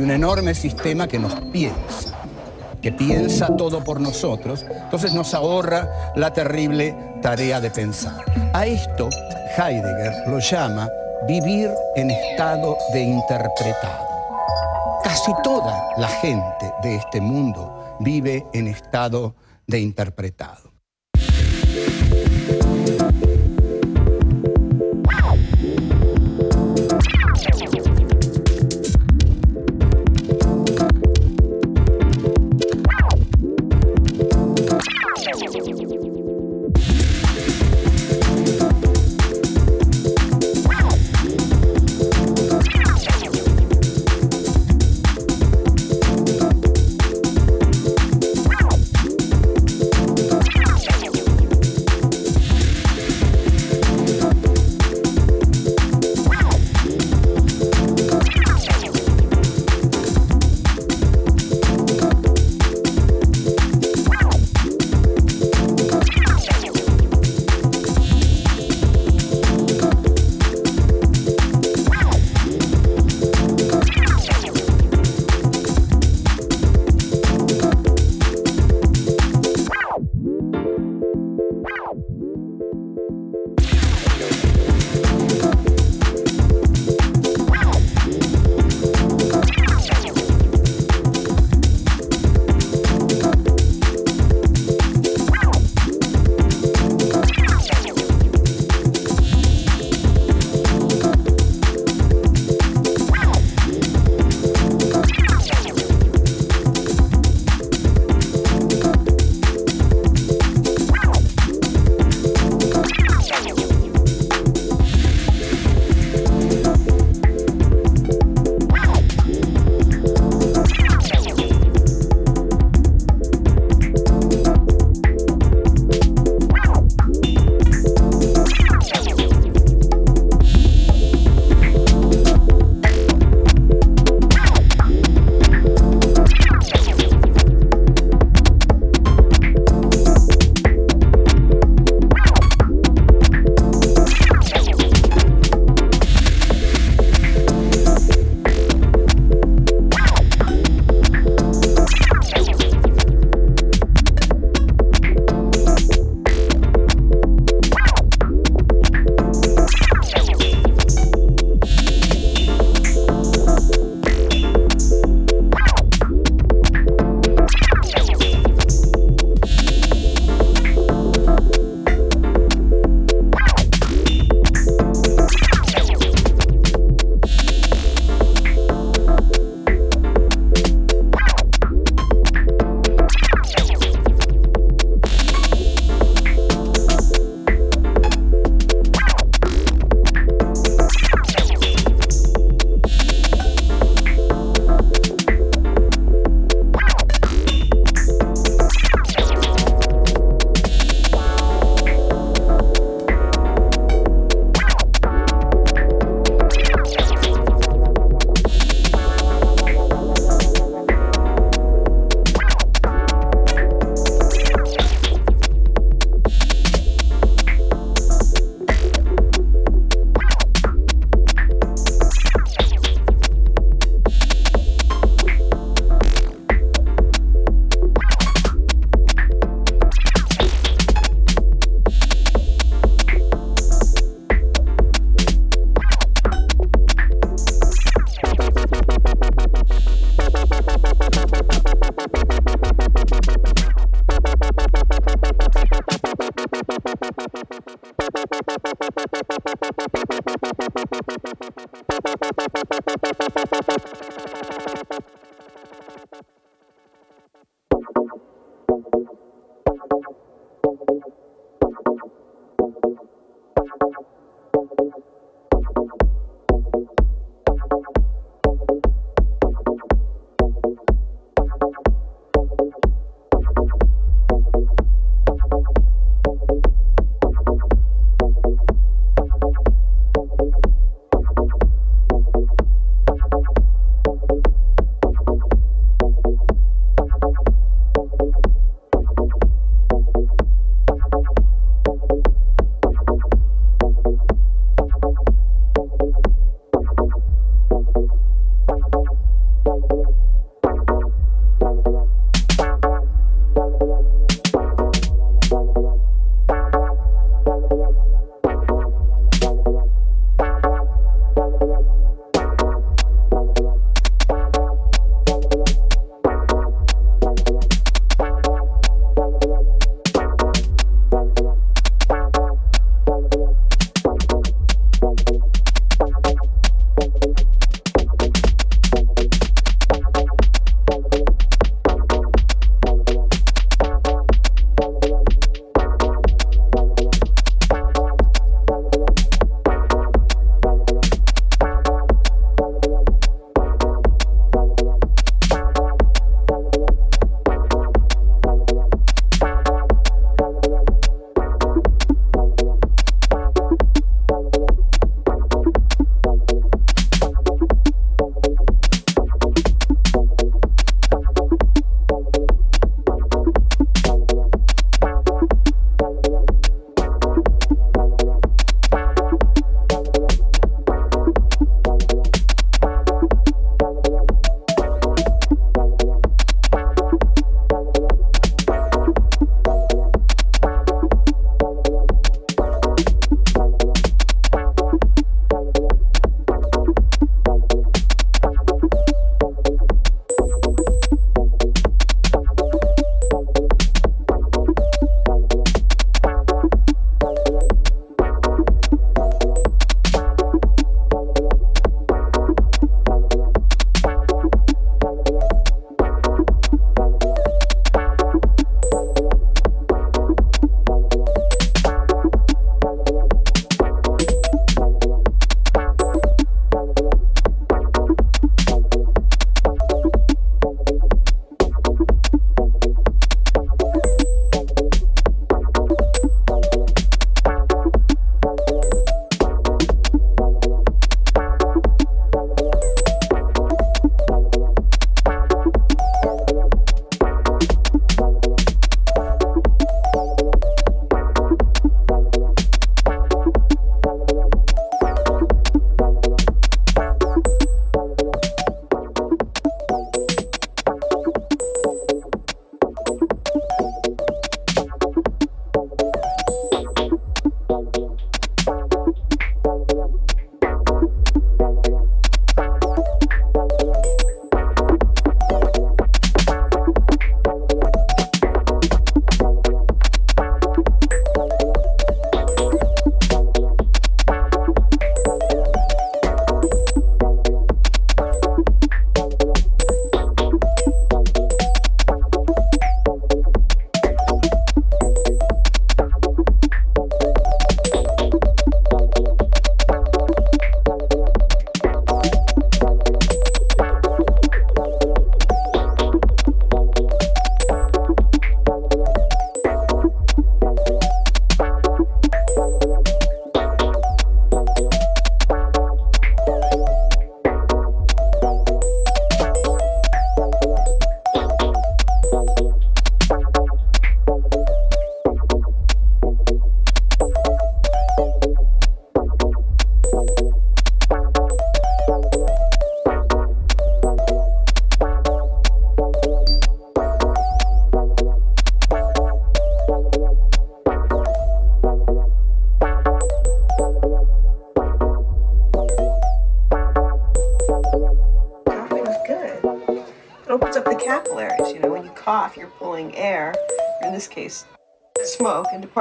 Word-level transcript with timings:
Un 0.00 0.10
enorme 0.10 0.54
sistema 0.54 1.06
que 1.06 1.18
nos 1.18 1.34
piensa, 1.52 2.18
que 2.80 2.90
piensa 2.90 3.54
todo 3.54 3.84
por 3.84 4.00
nosotros, 4.00 4.64
entonces 4.66 5.12
nos 5.12 5.34
ahorra 5.34 6.12
la 6.16 6.32
terrible 6.32 6.96
tarea 7.20 7.60
de 7.60 7.70
pensar. 7.70 8.24
A 8.54 8.64
esto 8.64 9.10
Heidegger 9.58 10.26
lo 10.26 10.38
llama 10.38 10.88
vivir 11.28 11.70
en 11.96 12.10
estado 12.10 12.78
de 12.94 13.02
interpretado. 13.02 14.08
Casi 15.04 15.32
toda 15.44 15.90
la 15.98 16.08
gente 16.08 16.72
de 16.82 16.96
este 16.96 17.20
mundo 17.20 17.96
vive 18.00 18.46
en 18.54 18.68
estado 18.68 19.34
de 19.66 19.80
interpretado. 19.80 20.69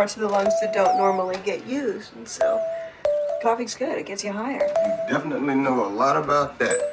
Parts 0.09 0.15
of 0.15 0.27
the 0.27 0.35
lungs 0.35 0.59
that 0.59 0.73
don't 0.73 0.97
normally 0.97 1.37
get 1.45 1.67
used. 1.67 2.15
And 2.15 2.27
so, 2.27 2.59
coughing's 3.43 3.75
good. 3.75 3.95
It 3.99 4.07
gets 4.07 4.23
you 4.23 4.31
higher. 4.31 4.57
You 4.57 5.13
definitely 5.13 5.53
know 5.53 5.85
a 5.85 5.87
lot 5.87 6.17
about 6.17 6.57
that. 6.57 6.88